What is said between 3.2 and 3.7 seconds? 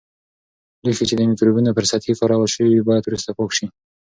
پاک شي.